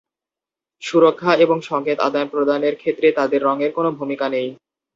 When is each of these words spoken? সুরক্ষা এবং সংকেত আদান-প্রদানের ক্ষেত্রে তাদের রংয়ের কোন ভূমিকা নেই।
সুরক্ষা 0.83 1.31
এবং 1.35 1.57
সংকেত 1.61 1.97
আদান-প্রদানের 1.99 2.75
ক্ষেত্রে 2.75 3.07
তাদের 3.11 3.39
রংয়ের 3.41 3.71
কোন 3.71 3.85
ভূমিকা 3.91 4.27
নেই। 4.29 4.47